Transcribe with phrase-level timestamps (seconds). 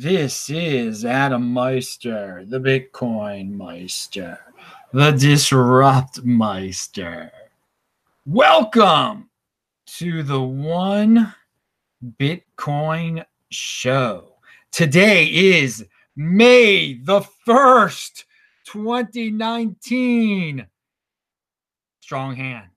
[0.00, 4.38] This is Adam Meister, the Bitcoin Meister,
[4.92, 7.32] the Disrupt Meister.
[8.24, 9.28] Welcome
[9.98, 11.34] to the One
[12.16, 14.34] Bitcoin Show.
[14.70, 15.84] Today is
[16.14, 18.22] May the 1st,
[18.66, 20.64] 2019.
[22.02, 22.68] Strong hand.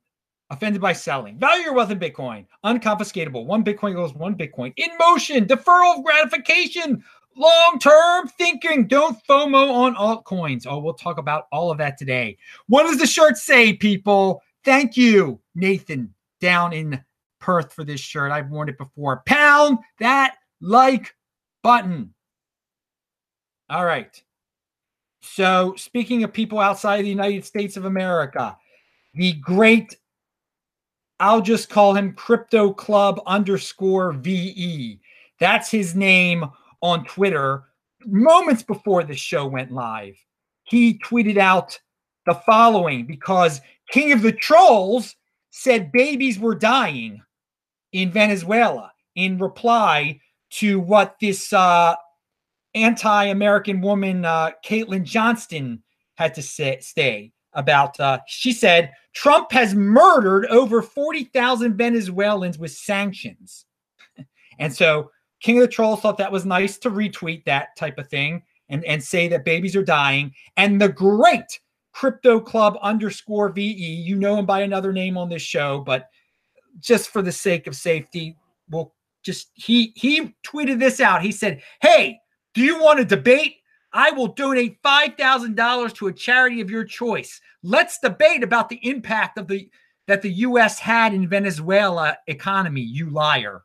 [0.51, 1.39] Offended by selling.
[1.39, 2.45] Value your wealth in Bitcoin.
[2.65, 3.45] Unconfiscatable.
[3.45, 4.73] One Bitcoin goes one Bitcoin.
[4.75, 5.45] In motion.
[5.45, 7.01] Deferral of gratification.
[7.37, 8.85] Long term thinking.
[8.85, 10.67] Don't FOMO on altcoins.
[10.67, 12.37] Oh, we'll talk about all of that today.
[12.67, 14.43] What does the shirt say, people?
[14.65, 17.01] Thank you, Nathan, down in
[17.39, 18.33] Perth for this shirt.
[18.33, 19.23] I've worn it before.
[19.25, 21.15] Pound that like
[21.63, 22.13] button.
[23.69, 24.21] All right.
[25.21, 28.57] So, speaking of people outside of the United States of America,
[29.13, 29.95] the great
[31.21, 34.99] I'll just call him Crypto Club underscore VE.
[35.39, 36.45] That's his name
[36.81, 37.65] on Twitter.
[38.07, 40.17] Moments before the show went live,
[40.63, 41.79] he tweeted out
[42.25, 43.61] the following because
[43.91, 45.15] King of the Trolls
[45.51, 47.21] said babies were dying
[47.91, 50.19] in Venezuela in reply
[50.53, 51.95] to what this uh,
[52.73, 55.83] anti American woman, uh, Caitlin Johnstone,
[56.15, 57.99] had to say, stay about.
[57.99, 63.65] Uh, she said Trump has murdered over 40,000 Venezuelans with sanctions.
[64.59, 68.09] and so King of the Trolls thought that was nice to retweet that type of
[68.09, 70.33] thing and, and say that babies are dying.
[70.57, 71.59] And the great
[71.93, 76.09] Crypto Club underscore VE, you know him by another name on this show, but
[76.79, 78.37] just for the sake of safety,
[78.69, 78.93] we'll
[79.23, 81.21] just he he tweeted this out.
[81.21, 82.19] He said, Hey,
[82.53, 83.55] do you want to debate
[83.93, 87.41] I will donate $5,000 to a charity of your choice.
[87.63, 89.69] Let's debate about the impact of the
[90.07, 93.61] that the US had in Venezuela economy, you liar.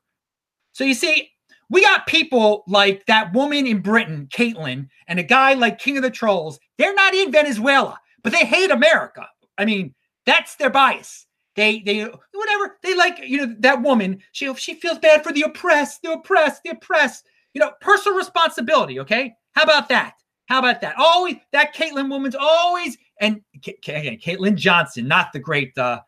[0.73, 1.31] So you see,
[1.71, 6.03] we got people like that woman in Britain, Caitlin, and a guy like King of
[6.03, 6.61] the Trolls.
[6.79, 9.27] They're not in Venezuela, but they hate America.
[9.59, 9.95] I mean,
[10.25, 11.27] that's their bias.
[11.57, 15.43] They they whatever they like, you know, that woman, she she feels bad for the
[15.43, 17.27] oppressed, the oppressed, the oppressed.
[17.55, 19.35] You know, personal responsibility, okay?
[19.57, 20.15] How about that?
[20.49, 20.95] How about that?
[20.97, 26.01] Always that Caitlin woman's always and again Caitlin Johnson, not the great uh,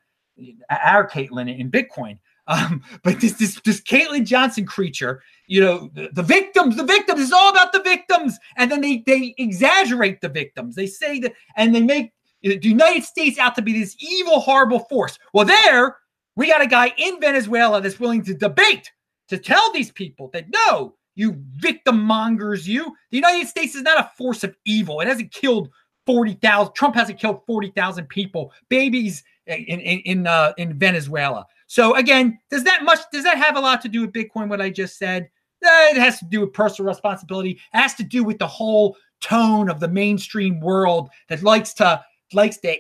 [0.71, 2.19] our Caitlin in Bitcoin.
[2.47, 7.21] Um, but this this this Caitlin Johnson creature, you know, the, the, victims, the victims
[7.21, 10.75] is all about the victims, and then they they exaggerate the victims.
[10.75, 14.81] They say that, and they make the United States out to be this evil, horrible
[14.81, 15.19] force.
[15.33, 15.97] Well, there
[16.37, 18.93] we got a guy in Venezuela that's willing to debate
[19.29, 22.85] to tell these people that no, you victim mongers, you.
[23.11, 25.01] The United States is not a force of evil.
[25.01, 25.69] It hasn't killed
[26.07, 26.73] 40,000.
[26.75, 31.45] Trump hasn't killed 40,000 people, babies in, in, in, uh, in Venezuela.
[31.67, 34.61] So again, does that much, does that have a lot to do with Bitcoin, what
[34.61, 35.29] I just said?
[35.65, 37.51] Eh, it has to do with personal responsibility.
[37.51, 42.01] It has to do with the whole tone of the mainstream world that likes to
[42.33, 42.77] likes to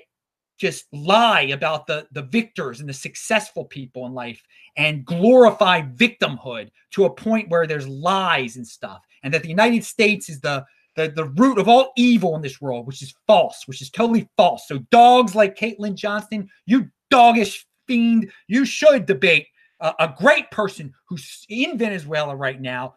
[0.58, 4.42] just lie about the the victors and the successful people in life
[4.76, 9.00] and glorify victimhood to a point where there's lies and stuff.
[9.22, 10.64] And that the united states is the
[10.96, 14.28] the, the root of all evil in this world which is false which is totally
[14.36, 14.66] false.
[14.66, 19.46] So dogs like caitlin johnstone you doggish fiend you should debate
[19.80, 22.94] uh, a great person who's in venezuela right now.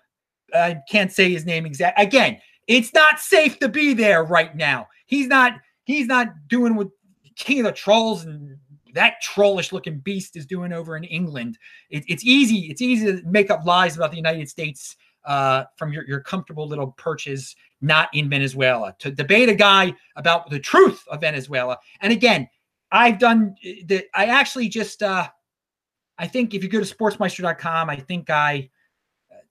[0.54, 4.88] I can't say his name exact again it's not safe to be there right now.
[5.06, 6.88] He's not he's not doing what
[7.36, 8.58] King of the Trolls and
[8.94, 11.58] that trollish looking beast is doing over in England.
[11.90, 12.68] It, it's easy.
[12.70, 16.68] It's easy to make up lies about the United States uh, from your, your comfortable
[16.68, 18.96] little perches, not in Venezuela.
[19.00, 21.78] To debate a guy about the truth of Venezuela.
[22.02, 22.50] And again,
[22.92, 23.56] I've done
[23.86, 25.28] the, I actually just, uh,
[26.18, 28.70] I think if you go to sportsmeister.com, I think I,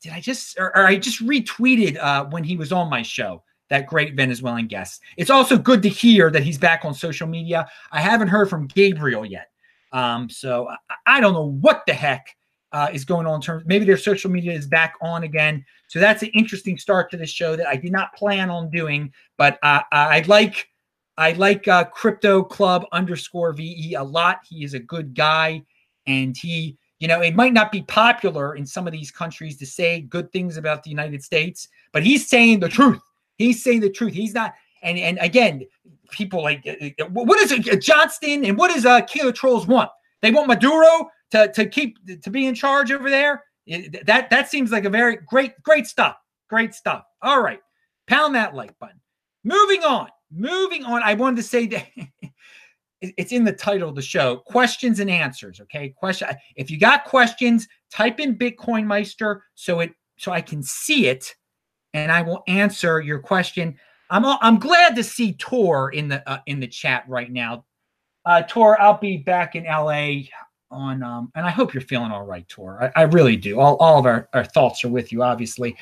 [0.03, 3.43] did I just, or, or I just retweeted uh, when he was on my show
[3.71, 5.01] that great Venezuelan guest.
[5.17, 7.69] It's also good to hear that he's back on social media.
[7.91, 9.51] I haven't heard from Gabriel yet.
[9.93, 12.37] Um, so I, I, don't know what the heck
[12.73, 13.65] uh, is going on in terms.
[13.67, 15.65] Maybe their social media is back on again.
[15.89, 19.13] So that's an interesting start to the show that I did not plan on doing,
[19.37, 20.69] but uh, I like
[21.17, 24.41] I like uh, Crypto Club underscore VE a lot.
[24.49, 25.63] He is a good guy,
[26.07, 29.67] and he, you know, it might not be popular in some of these countries to
[29.67, 33.01] say good things about the United States, but he's saying the truth.
[33.41, 34.13] He's saying the truth.
[34.13, 34.55] He's not.
[34.83, 35.67] And and again,
[36.11, 39.91] people like uh, uh, what is it, Johnstone and what does uh, Killer Trolls want?
[40.21, 43.45] They want Maduro to to keep to be in charge over there.
[44.05, 46.17] That that seems like a very great great stuff.
[46.49, 47.05] Great stuff.
[47.23, 47.61] All right,
[48.07, 49.01] pound that like button.
[49.43, 50.09] Moving on.
[50.31, 51.03] Moving on.
[51.03, 51.87] I wanted to say that.
[53.01, 57.07] it's in the title of the show questions and answers okay question if you got
[57.07, 61.35] questions type in bitcoin meister so it so i can see it
[61.95, 63.77] and I will answer your question.
[64.11, 67.65] I'm I'm glad to see Tor in the uh, in the chat right now.
[68.25, 70.23] Uh, Tor, I'll be back in LA
[70.71, 72.91] on um, and I hope you're feeling all right, Tor.
[72.97, 73.59] I, I really do.
[73.59, 75.77] All, all of our, our thoughts are with you, obviously.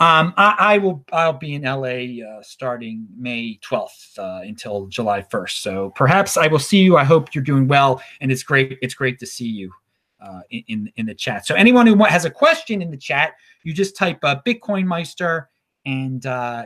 [0.00, 5.22] Um, I, I will I'll be in LA uh, starting May 12th uh, until July
[5.22, 5.62] 1st.
[5.62, 6.96] So perhaps I will see you.
[6.96, 8.78] I hope you're doing well, and it's great.
[8.82, 9.72] It's great to see you
[10.20, 11.46] uh, in in the chat.
[11.46, 15.50] So anyone who has a question in the chat, you just type uh, Bitcoin Meister
[15.86, 16.64] and uh,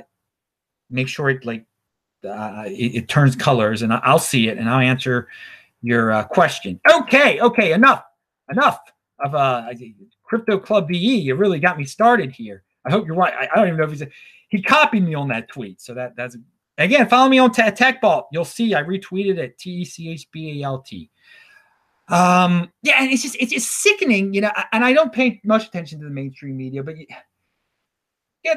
[0.90, 1.64] make sure it like
[2.24, 5.28] uh, it, it turns colors, and I'll see it and I'll answer
[5.82, 6.80] your uh, question.
[6.92, 8.04] Okay, okay, enough,
[8.50, 8.80] enough
[9.20, 9.66] of uh,
[10.24, 11.18] Crypto Club VE.
[11.18, 12.64] You really got me started here.
[12.84, 13.34] I hope you're right.
[13.34, 14.08] I, I don't even know if he's a,
[14.48, 15.80] he copied me on that tweet.
[15.80, 16.36] So that that's
[16.78, 18.24] again, follow me on T- TechBalt.
[18.32, 21.10] You'll see I retweeted at T E C H B A L T.
[22.08, 24.50] Um, yeah, and it's just it's just sickening, you know.
[24.72, 26.96] And I don't pay much attention to the mainstream media, but.
[26.96, 27.06] You,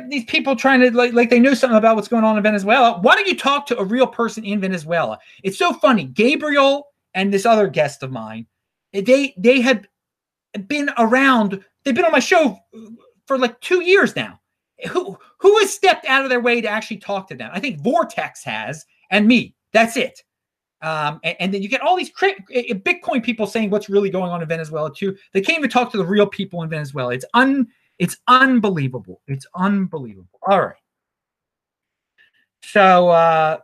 [0.08, 3.00] these people trying to like like they know something about what's going on in Venezuela.
[3.02, 5.20] Why don't you talk to a real person in Venezuela?
[5.44, 6.06] It's so funny.
[6.06, 8.48] Gabriel and this other guest of mine,
[8.94, 9.88] they they had
[10.68, 11.64] been around.
[11.84, 12.60] They've been on my show
[13.26, 14.40] for like two years now.
[14.90, 17.52] Who who has stepped out of their way to actually talk to them?
[17.54, 19.56] I think Vortex has, and me.
[19.74, 20.22] That's it.
[20.82, 24.32] Um, and, and, then you get all these cri- Bitcoin people saying what's really going
[24.32, 25.16] on in Venezuela too.
[25.32, 27.14] They can't even talk to the real people in Venezuela.
[27.14, 27.68] It's un
[28.00, 29.22] it's unbelievable.
[29.28, 30.40] It's unbelievable.
[30.48, 30.76] All right.
[32.64, 33.58] So uh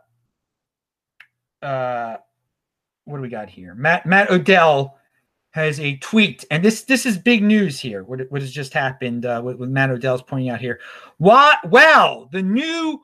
[1.62, 2.16] uh
[3.04, 3.74] what do we got here?
[3.74, 4.98] Matt Matt Odell
[5.52, 8.04] has a tweet, and this this is big news here.
[8.04, 9.26] What, what has just happened?
[9.26, 10.78] Uh, what Matt Odell's pointing out here.
[11.16, 11.58] What?
[11.68, 13.02] Well, the new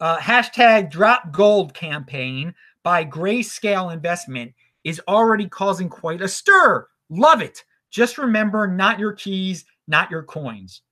[0.00, 4.52] uh, hashtag Drop Gold campaign by Grayscale Investment
[4.84, 6.86] is already causing quite a stir.
[7.08, 7.62] Love it.
[7.90, 10.82] Just remember, not your keys, not your coins.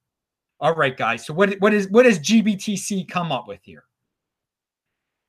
[0.60, 1.26] All right, guys.
[1.26, 3.84] So what what is what does GBTC come up with here?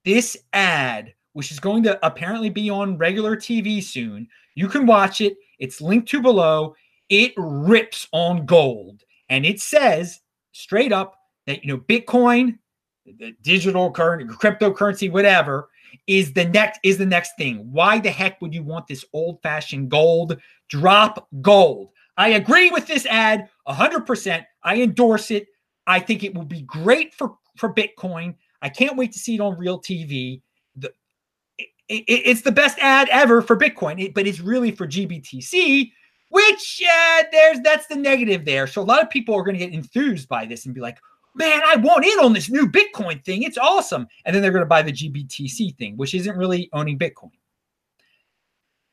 [0.06, 4.28] This ad which is going to apparently be on regular TV soon.
[4.56, 5.36] You can watch it.
[5.60, 6.76] It's linked to below.
[7.10, 9.02] It rips on gold.
[9.30, 10.22] And it says
[10.52, 11.16] straight up
[11.48, 12.60] that, you know, Bitcoin,
[13.06, 15.70] the digital currency, cryptocurrency, whatever,
[16.08, 17.72] is the next is the next thing.
[17.72, 20.38] Why the heck would you want this old-fashioned gold?
[20.70, 21.90] Drop gold.
[22.18, 24.46] I agree with this ad 100%.
[24.64, 25.48] I endorse it.
[25.88, 28.36] I think it will be great for for Bitcoin.
[28.62, 30.42] I can't wait to see it on real TV
[31.90, 35.92] it, it's the best ad ever for Bitcoin, but it's really for GBTC,
[36.30, 38.68] which uh, there's that's the negative there.
[38.68, 40.98] So a lot of people are going to get enthused by this and be like,
[41.36, 43.44] "Man, I want in on this new Bitcoin thing.
[43.44, 46.98] It's awesome!" And then they're going to buy the GBTC thing, which isn't really owning
[46.98, 47.32] Bitcoin.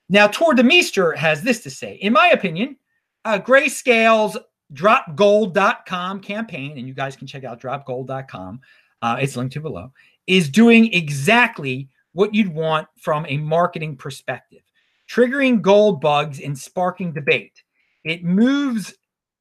[0.08, 2.76] Now, Tor Demeester has this to say: In my opinion,
[3.24, 4.36] uh, Grayscale's
[4.72, 8.60] DropGold.com campaign, and you guys can check out DropGold.com.
[9.02, 9.92] Uh, it's linked to below.
[10.26, 14.62] Is doing exactly what you'd want from a marketing perspective,
[15.08, 17.62] triggering gold bugs and sparking debate.
[18.04, 18.94] It moves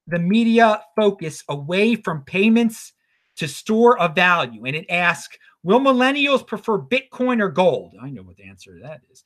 [0.08, 2.94] the media focus away from payments
[3.38, 4.66] to store of value.
[4.66, 7.96] And it asks, will millennials prefer Bitcoin or gold?
[8.02, 9.24] I know what the answer to that is.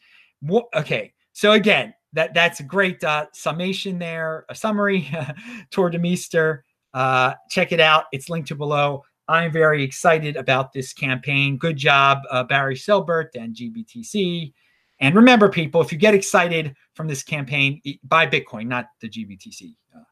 [0.75, 1.13] Okay.
[1.32, 5.10] So again, that that's a great uh, summation there, a summary
[5.72, 6.62] Tor Demeester.
[6.93, 8.05] Uh, check it out.
[8.12, 9.03] It's linked to below.
[9.27, 11.58] I'm very excited about this campaign.
[11.58, 14.53] Good job, uh, Barry Silbert and GBTC.
[15.00, 19.75] And remember, people, if you get excited from this campaign, buy Bitcoin, not the GBTC.
[19.96, 20.03] Uh,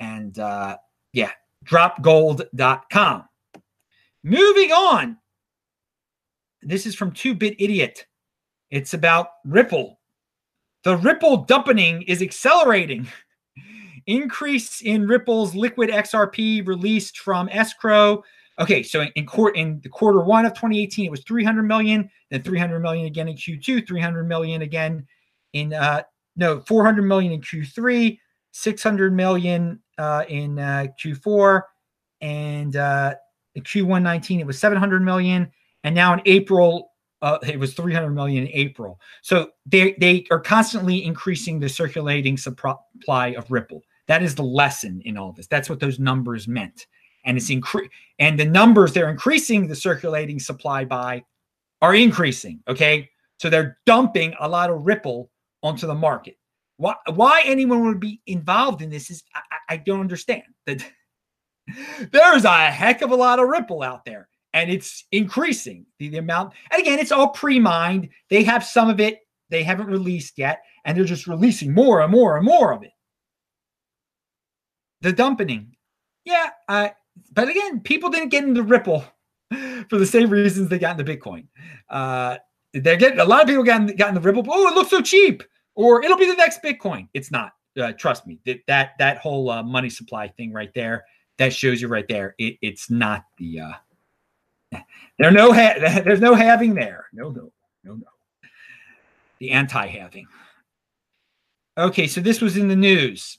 [0.00, 0.76] and uh,
[1.12, 1.30] yeah,
[1.64, 3.24] dropgold.com.
[4.24, 5.18] Moving on.
[6.62, 8.06] This is from 2 Bit Idiot.
[8.70, 9.95] It's about Ripple.
[10.86, 13.08] The Ripple dumping is accelerating.
[14.06, 18.22] Increase in Ripple's liquid XRP released from escrow
[18.60, 22.08] Okay, so in, in court in the quarter one of 2018, it was 300 million,
[22.30, 25.04] then 300 million again in Q2, 300 million again
[25.54, 26.02] in uh
[26.36, 28.16] no 400 million in Q3,
[28.52, 31.62] 600 million uh, in uh, Q4,
[32.20, 33.14] and uh,
[33.56, 35.50] in Q1 19 it was 700 million,
[35.82, 39.00] and now in April uh, it was 300 million in April.
[39.22, 43.82] So they they are constantly increasing the circulating supply of Ripple.
[44.06, 45.46] That is the lesson in all this.
[45.46, 46.86] That's what those numbers meant
[47.26, 51.22] and it's incre- and the numbers they're increasing the circulating supply by
[51.82, 52.60] are increasing.
[52.66, 55.30] Okay, so they're dumping a lot of Ripple
[55.62, 56.38] onto the market.
[56.78, 60.44] Why why anyone would be involved in this is I, I don't understand.
[60.64, 60.86] That
[62.12, 66.16] there's a heck of a lot of Ripple out there, and it's increasing the, the
[66.16, 66.54] amount.
[66.72, 68.08] And again, it's all pre-mined.
[68.30, 69.20] They have some of it
[69.50, 72.90] they haven't released yet, and they're just releasing more and more and more of it.
[75.02, 75.76] The dumping,
[76.24, 76.94] yeah, I
[77.32, 79.04] but again, people didn't get into Ripple
[79.88, 81.46] for the same reasons they got into Bitcoin.
[81.88, 82.38] Uh,
[82.72, 84.44] they're getting a lot of people got, got into Ripple.
[84.48, 85.44] Oh, it looks so cheap,
[85.74, 87.08] or it'll be the next Bitcoin.
[87.14, 87.52] It's not.
[87.78, 88.40] Uh, trust me.
[88.46, 91.04] That that that whole uh, money supply thing right there
[91.38, 92.34] that shows you right there.
[92.38, 93.60] It, it's not the.
[95.18, 97.06] There no ha- there's no halving there.
[97.12, 97.50] No no
[97.84, 98.06] no no.
[99.38, 100.26] The anti-halving.
[101.78, 103.38] Okay, so this was in the news.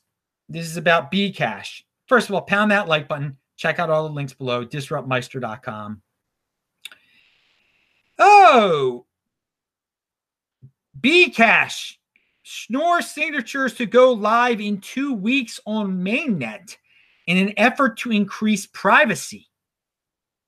[0.49, 1.83] This is about Bcash.
[2.07, 3.37] First of all, pound that like button.
[3.57, 6.01] Check out all the links below, disruptmeister.com.
[8.19, 9.05] Oh,
[10.99, 11.95] Bcash.
[12.43, 16.77] Schnorr signatures to go live in two weeks on mainnet
[17.25, 19.49] in an effort to increase privacy.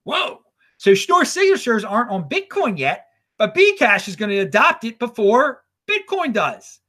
[0.04, 0.39] Whoa.
[0.80, 3.08] So Schnorr signatures aren't on Bitcoin yet,
[3.38, 6.80] but Bcash is going to adopt it before Bitcoin does.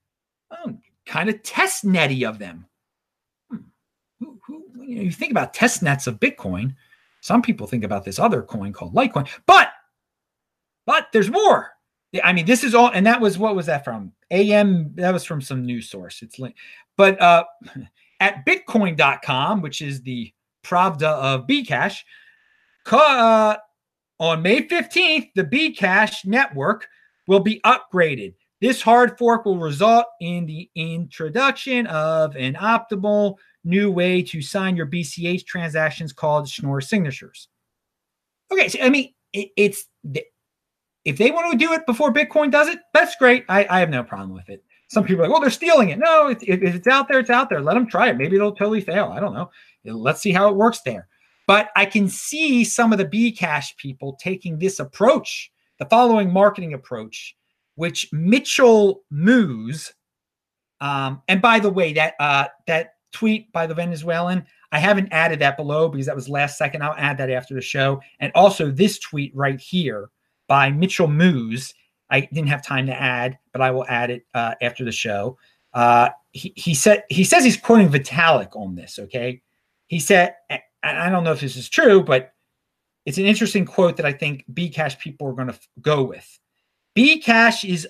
[0.53, 2.67] Oh, kind of test netty of them.
[3.51, 3.57] Hmm.
[4.21, 6.77] You, know, you think about test nets of Bitcoin.
[7.21, 9.71] Some people think about this other coin called Litecoin, but
[10.87, 11.73] but there's more.
[12.23, 14.13] I mean, this is all, and that was what was that from?
[14.31, 14.95] AM.
[14.95, 16.23] That was from some news source.
[16.23, 16.59] It's linked,
[16.97, 17.43] but uh,
[18.21, 20.33] at Bitcoin.com, which is the
[20.63, 22.03] Pravda of Bcash,
[22.91, 23.57] uh,
[24.21, 26.87] on May 15th, the Bcash network
[27.27, 28.35] will be upgraded.
[28.61, 34.77] This hard fork will result in the introduction of an optimal new way to sign
[34.77, 37.49] your BCH transactions called Schnorr signatures.
[38.53, 39.87] Okay, so I mean, it, it's
[41.05, 43.45] if they want to do it before Bitcoin does it, that's great.
[43.49, 44.63] I, I have no problem with it.
[44.89, 45.99] Some people are like, well, they're stealing it.
[45.99, 47.61] No, if, if it's out there, it's out there.
[47.61, 48.19] Let them try it.
[48.19, 49.07] Maybe it'll totally fail.
[49.07, 49.51] I don't know.
[49.85, 51.09] Let's see how it works there.
[51.51, 56.75] But I can see some of the Bcash people taking this approach, the following marketing
[56.75, 57.35] approach,
[57.75, 59.93] which Mitchell Moos,
[60.81, 65.41] um, and by the way, that uh, that tweet by the Venezuelan, I haven't added
[65.41, 66.85] that below because that was last second.
[66.85, 68.01] I'll add that after the show.
[68.21, 70.11] And also this tweet right here
[70.47, 71.75] by Mitchell Moos.
[72.11, 75.37] I didn't have time to add, but I will add it uh, after the show.
[75.75, 79.01] Uh, he, he said he says he's quoting Vitalik on this.
[79.01, 79.43] Okay,
[79.89, 80.37] he said
[80.83, 82.33] I don't know if this is true, but
[83.07, 86.39] it's an interesting quote that I think Bcash people are going to f- go with.
[86.97, 87.89] Bcash is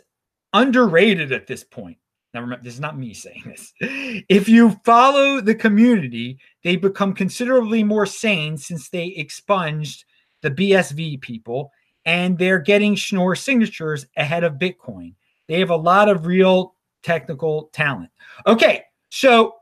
[0.52, 1.98] underrated at this point.
[2.32, 3.72] Now, remember, this is not me saying this.
[3.80, 10.04] If you follow the community, they become considerably more sane since they expunged
[10.42, 11.70] the BSV people
[12.04, 15.14] and they're getting Schnorr signatures ahead of Bitcoin.
[15.48, 18.10] They have a lot of real technical talent.
[18.46, 19.54] Okay, so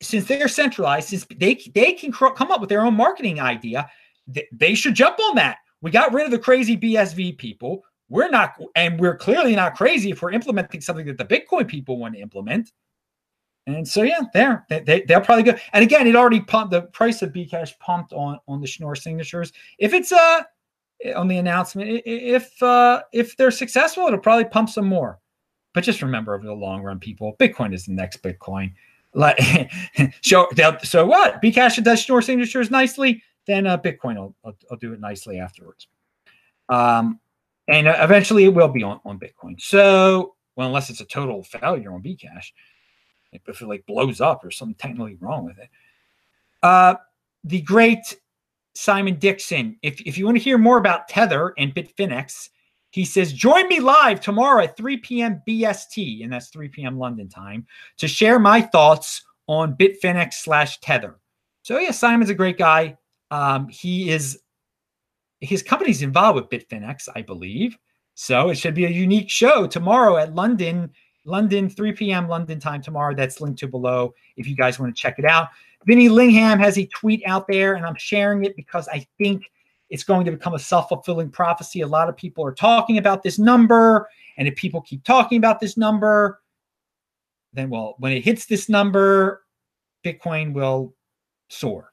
[0.00, 3.90] since they're centralized, since they they can cr- come up with their own marketing idea,
[4.32, 5.58] th- they should jump on that.
[5.82, 7.84] We got rid of the crazy BSV people.
[8.08, 11.96] We're not, and we're clearly not crazy if we're implementing something that the Bitcoin people
[11.96, 12.72] want to implement.
[13.66, 15.54] And so, yeah, there they, they, they'll probably go.
[15.72, 19.52] And again, it already pumped the price of Bcash pumped on on the Schnorr signatures.
[19.78, 20.42] If it's uh
[21.14, 25.20] on the announcement, if uh if they're successful, it'll probably pump some more.
[25.72, 28.72] But just remember, over the long run, people, Bitcoin is the next Bitcoin
[29.14, 29.38] like
[30.22, 30.48] so
[30.82, 31.42] so what?
[31.42, 35.88] Bcash does Schnorr signatures nicely then uh, bitcoin will, will, will, do it nicely afterwards.
[36.68, 37.20] Um
[37.68, 39.60] and uh, eventually it will be on, on bitcoin.
[39.60, 42.52] So well unless it's a total failure on bcash
[43.32, 45.68] if it like blows up or something technically wrong with it.
[46.62, 46.94] Uh
[47.44, 48.16] the great
[48.74, 52.50] simon dixon if, if you want to hear more about tether and bitfinex
[52.90, 55.42] he says, Join me live tomorrow at 3 p.m.
[55.48, 56.98] BST, and that's 3 p.m.
[56.98, 57.66] London time,
[57.98, 61.18] to share my thoughts on Bitfinex slash Tether.
[61.62, 62.96] So, yeah, Simon's a great guy.
[63.30, 64.40] Um, he is,
[65.40, 67.78] his company's involved with Bitfinex, I believe.
[68.14, 70.90] So, it should be a unique show tomorrow at London,
[71.24, 72.28] London, 3 p.m.
[72.28, 73.14] London time tomorrow.
[73.14, 75.48] That's linked to below if you guys want to check it out.
[75.86, 79.44] Vinny Lingham has a tweet out there, and I'm sharing it because I think
[79.90, 81.80] it's going to become a self fulfilling prophecy.
[81.80, 84.08] A lot of people are talking about this number.
[84.38, 86.40] And if people keep talking about this number,
[87.52, 89.44] then, well, when it hits this number,
[90.04, 90.94] Bitcoin will
[91.48, 91.92] soar.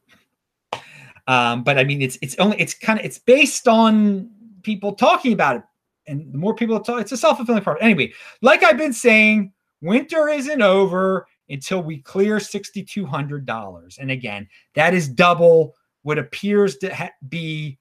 [1.27, 4.29] Um, but I mean, it's it's only it's kind of it's based on
[4.63, 5.63] people talking about it,
[6.05, 7.83] and the more people talk, it's a self fulfilling prophecy.
[7.83, 9.51] Anyway, like I've been saying,
[9.81, 15.75] winter isn't over until we clear sixty two hundred dollars, and again, that is double
[16.03, 17.77] what appears to ha- be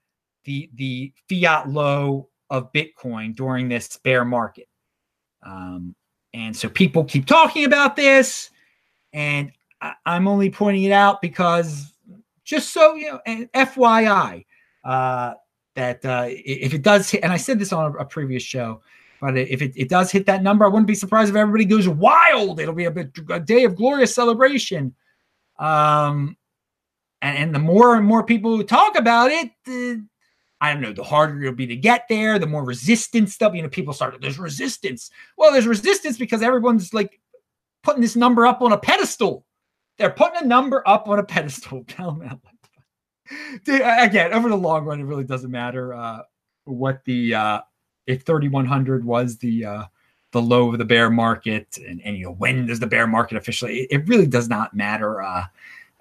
[0.47, 4.67] the the fiat low of Bitcoin during this bear market.
[5.45, 5.93] Um,
[6.33, 8.49] and so people keep talking about this,
[9.13, 9.51] and
[9.81, 11.93] I, am only pointing it out because
[12.43, 14.45] just so you know, and FYI,
[14.83, 15.33] uh,
[15.75, 18.81] that uh, if it does hit, and I said this on a, a previous show,
[19.19, 21.89] but if it, it, does hit that number, I wouldn't be surprised if everybody goes
[21.89, 22.59] wild.
[22.59, 24.95] It'll be a, bit, a day of glorious celebration.
[25.59, 26.37] Um,
[27.21, 30.05] and, and the more and more people who talk about it, the,
[30.59, 33.53] I don't know, the harder it'll be to get there, the more resistance stuff.
[33.53, 35.11] You know, people start, there's resistance.
[35.37, 37.19] Well, there's resistance because everyone's like
[37.83, 39.45] putting this number up on a pedestal.
[39.97, 41.85] They're putting a number up on a pedestal.
[43.67, 46.21] Again, over the long run, it really doesn't matter uh,
[46.65, 47.61] what the uh,
[48.07, 49.83] if 3100 was the uh,
[50.31, 53.37] the low of the bear market, and, and you know when does the bear market
[53.37, 53.81] officially?
[53.81, 55.21] It, it really does not matter.
[55.21, 55.45] Uh,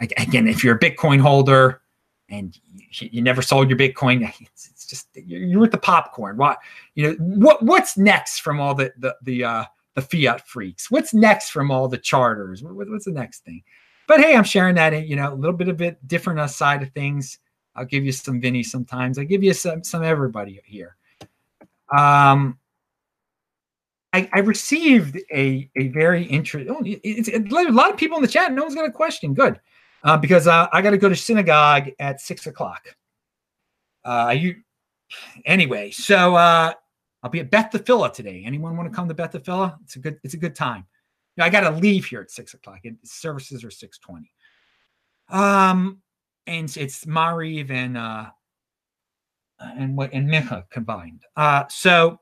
[0.01, 1.81] again, if you're a Bitcoin holder
[2.29, 2.59] and
[2.91, 6.37] you, you never sold your Bitcoin, it's, it's just you're, with the popcorn.
[6.37, 6.59] What
[6.95, 7.15] you know?
[7.19, 9.65] What what's next from all the the the uh,
[9.95, 10.91] the fiat freaks?
[10.91, 12.63] What's next from all the charters?
[12.63, 13.63] What, what's the next thing?
[14.09, 15.07] But hey, I'm sharing that.
[15.07, 17.39] You know, a little bit of it different uh, side of things.
[17.75, 19.19] I'll give you some Vinny sometimes.
[19.19, 20.97] I give you some some everybody here.
[21.97, 22.59] Um,
[24.13, 26.75] I, I received a a very interesting.
[26.75, 28.53] Oh, a lot of people in the chat.
[28.53, 29.35] No one's got a question.
[29.35, 29.61] Good
[30.07, 32.97] uh, because I got to go to synagogue at six o'clock.
[34.05, 34.55] Uh, you
[35.45, 36.73] anyway, so uh,
[37.23, 38.45] I'll be at Beth Tfiloh today.
[38.47, 39.77] Anyone want to come to Beth Tfiloh?
[39.83, 40.87] It's a good it's a good time.
[41.37, 42.79] You know, I got to leave here at six o'clock.
[43.05, 44.31] services are six twenty.
[45.29, 46.01] Um,
[46.47, 48.27] and it's Mariv and uh,
[49.59, 51.25] and what and Mincha combined.
[51.35, 52.21] Uh, so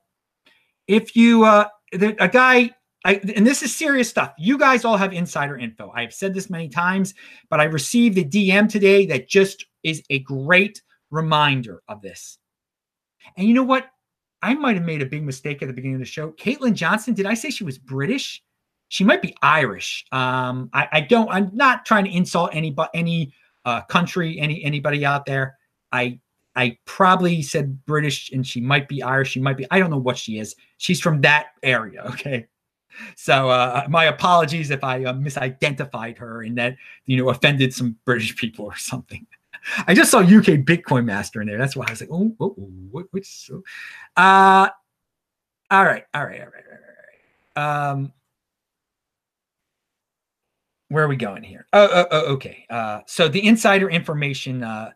[0.88, 2.70] if you uh, a guy
[3.04, 4.32] I, and this is serious stuff.
[4.38, 5.92] You guys all have insider info.
[5.94, 7.14] I have said this many times,
[7.50, 12.38] but I received a DM today that just is a great reminder of this.
[13.36, 13.90] And you know what?
[14.42, 16.32] I might have made a big mistake at the beginning of the show.
[16.32, 18.42] Caitlin Johnson, did I say she was British?
[18.88, 20.04] She might be Irish.
[20.12, 21.28] Um, I, I don't.
[21.30, 23.32] I'm not trying to insult any any
[23.64, 25.56] uh, country, any anybody out there.
[25.92, 26.20] I
[26.54, 29.30] I probably said British, and she might be Irish.
[29.30, 29.66] She might be.
[29.70, 30.54] I don't know what she is.
[30.76, 32.04] She's from that area.
[32.10, 32.46] Okay.
[33.16, 37.96] So uh, my apologies if I uh, misidentified her and that you know offended some
[38.04, 39.26] British people or something.
[39.86, 41.56] I just saw UK Bitcoin Master in there.
[41.56, 43.50] That's why I was like, oh, oh, oh what, which?
[44.16, 44.68] Uh,
[45.70, 46.52] all right, all right, all right, all right,
[47.56, 47.90] all right.
[47.90, 48.12] Um,
[50.88, 51.66] where are we going here?
[51.72, 52.66] Oh, oh, oh okay.
[52.68, 54.90] Uh, so the insider information uh,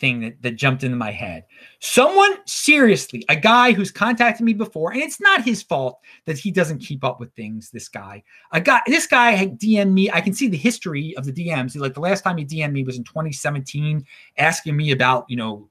[0.00, 1.44] thing that, that jumped into my head.
[1.80, 6.50] Someone seriously, a guy who's contacted me before, and it's not his fault that he
[6.50, 7.70] doesn't keep up with things.
[7.70, 10.10] This guy, a guy, this guy had DM'd me.
[10.10, 11.76] I can see the history of the DMs.
[11.76, 14.04] Like the last time he DM'd me was in 2017,
[14.38, 15.68] asking me about, you know,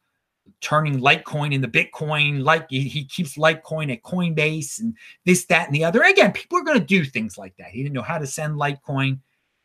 [0.62, 2.44] turning Litecoin into Bitcoin.
[2.44, 6.02] Like he, he keeps Litecoin at Coinbase and this, that, and the other.
[6.04, 7.68] Again, people are going to do things like that.
[7.68, 9.20] He didn't know how to send Litecoin.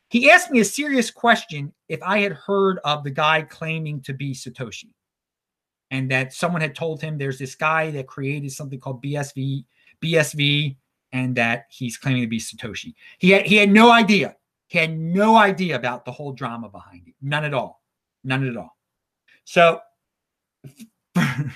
[0.08, 4.14] He asked me a serious question if I had heard of the guy claiming to
[4.14, 4.90] be Satoshi
[5.90, 9.64] and that someone had told him there's this guy that created something called BSV,
[10.02, 10.76] BSV,
[11.12, 12.94] and that he's claiming to be Satoshi.
[13.18, 14.36] He had, he had no idea.
[14.68, 17.14] He had no idea about the whole drama behind it.
[17.22, 17.82] None at all.
[18.24, 18.76] None at all.
[19.44, 19.80] So,
[21.16, 21.52] and,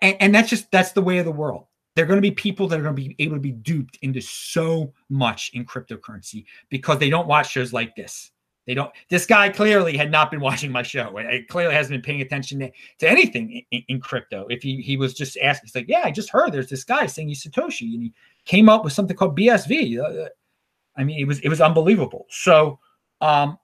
[0.00, 2.68] and that's just that's the way of the world there are going to be people
[2.68, 6.98] that are going to be able to be duped into so much in cryptocurrency because
[6.98, 8.30] they don't watch shows like this.
[8.66, 8.92] They don't.
[9.10, 11.16] This guy clearly had not been watching my show.
[11.18, 14.46] It clearly hasn't been paying attention to, to anything in, in, crypto.
[14.48, 17.06] If he he was just asking, he's like, "Yeah, I just heard there's this guy
[17.06, 18.12] saying he's Satoshi, and he
[18.44, 20.28] came up with something called BSV." Uh,
[20.96, 22.26] I mean, it was it was unbelievable.
[22.30, 22.78] So,
[23.20, 23.58] um,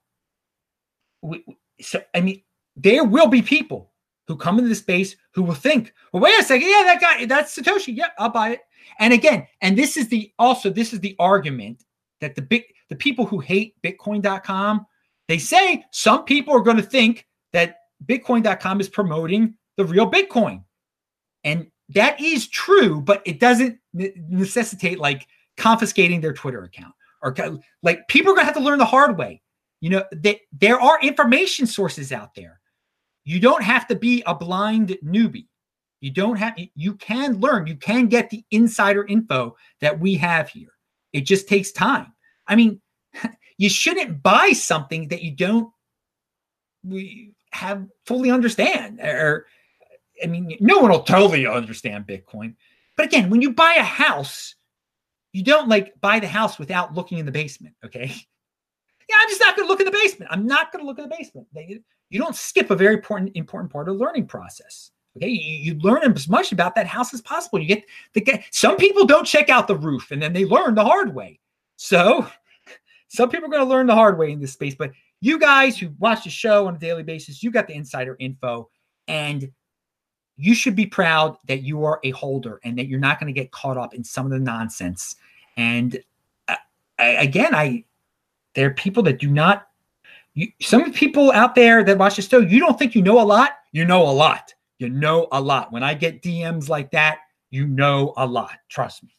[1.22, 1.44] we,
[1.80, 2.42] so I mean,
[2.76, 3.87] there will be people
[4.28, 7.24] who come into the space who will think, well, wait a second, yeah, that guy,
[7.24, 7.96] that's Satoshi.
[7.96, 8.60] Yeah, I'll buy it.
[9.00, 11.84] And again, and this is the also this is the argument
[12.20, 14.86] that the big the people who hate Bitcoin.com,
[15.26, 20.62] they say some people are going to think that Bitcoin.com is promoting the real Bitcoin.
[21.44, 27.34] And that is true, but it doesn't necessitate like confiscating their Twitter account or
[27.82, 29.42] like people are going to have to learn the hard way.
[29.80, 32.57] You know, that there are information sources out there
[33.28, 35.48] you don't have to be a blind newbie.
[36.00, 40.48] You don't have, you can learn, you can get the insider info that we have
[40.48, 40.70] here.
[41.12, 42.14] It just takes time.
[42.46, 42.80] I mean,
[43.58, 45.70] you shouldn't buy something that you don't
[47.52, 48.98] have fully understand.
[49.00, 49.44] Or,
[50.24, 52.54] I mean, no one will totally understand Bitcoin.
[52.96, 54.54] But again, when you buy a house,
[55.34, 57.74] you don't like buy the house without looking in the basement.
[57.84, 58.14] Okay.
[59.08, 60.30] Yeah, I'm just not going to look in the basement.
[60.30, 61.46] I'm not going to look in the basement
[62.10, 64.90] you don't skip a very important important part of the learning process.
[65.16, 67.58] Okay, you, you learn as much about that house as possible.
[67.58, 70.74] You get the get, some people don't check out the roof and then they learn
[70.74, 71.40] the hard way.
[71.76, 72.26] So
[73.08, 75.76] some people are going to learn the hard way in this space, but you guys
[75.76, 78.70] who watch the show on a daily basis, you got the insider info
[79.08, 79.50] and
[80.36, 83.38] you should be proud that you are a holder and that you're not going to
[83.38, 85.16] get caught up in some of the nonsense.
[85.56, 85.98] And
[86.46, 86.54] uh,
[86.96, 87.84] I, again, I
[88.58, 89.68] there are people that do not
[90.34, 93.22] You, some people out there that watch the show, you don't think you know a
[93.22, 93.52] lot.
[93.70, 94.52] You know a lot.
[94.80, 95.70] You know a lot.
[95.70, 97.18] When I get DMs like that,
[97.50, 98.58] you know a lot.
[98.68, 99.10] Trust me.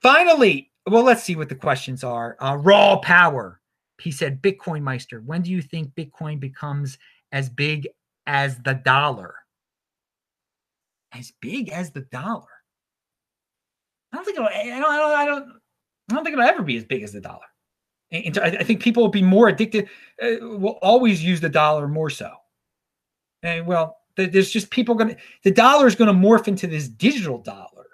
[0.00, 2.38] Finally, well, let's see what the questions are.
[2.40, 3.60] Uh, raw power.
[4.00, 6.96] He said, Bitcoin Meister, when do you think Bitcoin becomes
[7.32, 7.86] as big
[8.26, 9.34] as the dollar?
[11.12, 12.48] As big as the dollar?
[14.10, 15.48] I don't think it'll, I don't, I don't, I don't,
[16.10, 17.44] I don't think it'll ever be as big as the dollar.
[18.10, 19.88] And I think people will be more addicted,
[20.22, 22.32] uh, will always use the dollar more so.
[23.42, 26.88] And well, there's just people going to, the dollar is going to morph into this
[26.88, 27.86] digital dollar.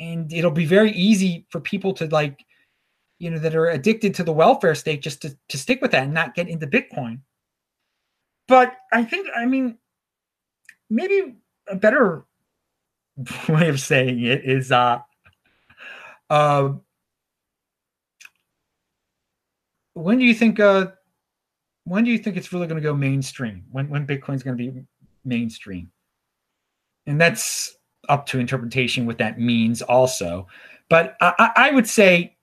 [0.00, 2.44] And it'll be very easy for people to like,
[3.18, 6.04] you know, that are addicted to the welfare state just to, to stick with that
[6.04, 7.20] and not get into Bitcoin.
[8.48, 9.78] But I think, I mean,
[10.90, 11.36] maybe
[11.68, 12.24] a better
[13.48, 15.00] way of saying it is, uh,
[16.30, 16.70] uh,
[19.98, 20.86] when do you think uh
[21.84, 23.64] when do you think it's really going to go mainstream?
[23.70, 24.82] When when bitcoin's going to be
[25.24, 25.90] mainstream?
[27.06, 27.76] And that's
[28.08, 30.46] up to interpretation what that means also.
[30.88, 32.36] But i, I would say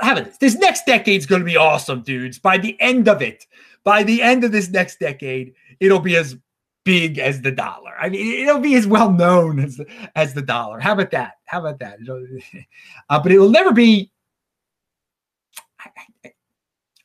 [0.00, 0.34] have it.
[0.40, 2.38] This next decade's going to be awesome dudes.
[2.38, 3.46] By the end of it
[3.82, 6.36] by the end of this next decade it'll be as
[6.84, 7.94] big as the dollar.
[7.98, 10.78] I mean it'll be as well known as the, as the dollar.
[10.78, 11.34] How about that?
[11.46, 11.98] How about that?
[13.10, 14.10] Uh, but it will never be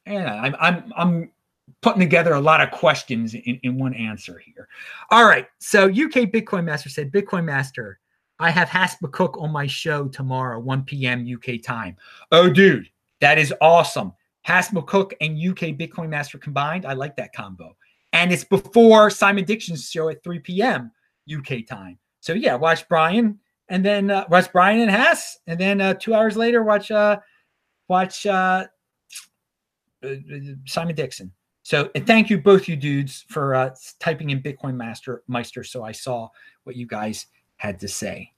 [0.09, 1.31] yeah, I'm I'm I'm
[1.81, 4.67] putting together a lot of questions in, in one answer here.
[5.11, 5.47] All right.
[5.59, 7.99] So UK Bitcoin Master said, Bitcoin Master,
[8.39, 11.25] I have Hass McCook on my show tomorrow, 1 p.m.
[11.31, 11.95] UK time.
[12.31, 12.89] Oh, dude,
[13.21, 14.13] that is awesome.
[14.41, 16.85] Hass McCook and UK Bitcoin Master combined.
[16.85, 17.75] I like that combo.
[18.13, 20.91] And it's before Simon Dixon's show at 3 p.m.
[21.31, 21.99] UK time.
[22.21, 26.13] So yeah, watch Brian and then uh, watch Brian and Hass, and then uh, two
[26.13, 27.19] hours later watch uh,
[27.87, 28.65] watch uh,
[30.65, 31.31] Simon Dixon.
[31.63, 35.83] So, and thank you both you dudes for uh, typing in Bitcoin Master Meister, so
[35.83, 36.29] I saw
[36.63, 38.31] what you guys had to say.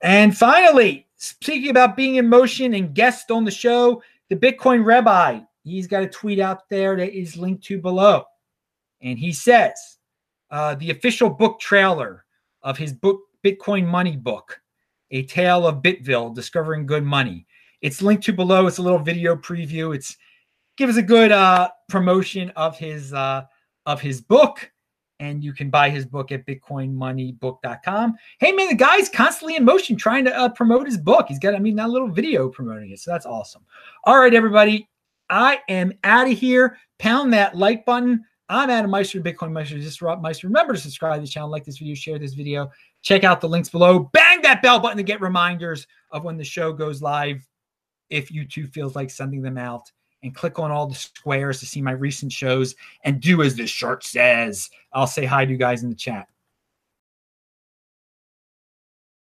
[0.00, 5.40] And finally, speaking about being in motion and guest on the show, the Bitcoin Rabbi.
[5.62, 8.24] He's got a tweet out there that is linked to below,
[9.02, 9.98] and he says
[10.50, 12.24] uh, the official book trailer
[12.62, 14.60] of his book Bitcoin Money book,
[15.10, 17.46] a tale of Bitville, discovering good money.
[17.82, 18.66] It's linked to below.
[18.66, 19.94] It's a little video preview.
[19.94, 20.16] It's
[20.80, 23.42] give us a good uh, promotion of his uh,
[23.84, 24.72] of his book.
[25.20, 28.14] And you can buy his book at bitcoinmoneybook.com.
[28.38, 31.26] Hey, man, the guy's constantly in motion trying to uh, promote his book.
[31.28, 33.00] He's got, I mean, that little video promoting it.
[33.00, 33.62] So that's awesome.
[34.04, 34.88] All right, everybody.
[35.28, 36.78] I am out of here.
[36.98, 38.24] Pound that like button.
[38.48, 39.78] I'm Adam Meister, Bitcoin Meister.
[39.78, 40.46] Just Meister.
[40.46, 42.70] Remember to subscribe to the channel, like this video, share this video.
[43.02, 43.98] Check out the links below.
[44.14, 47.46] Bang that bell button to get reminders of when the show goes live
[48.08, 51.80] if YouTube feels like sending them out and click on all the squares to see
[51.80, 54.70] my recent shows and do as the shirt says.
[54.92, 56.28] I'll say hi to you guys in the chat.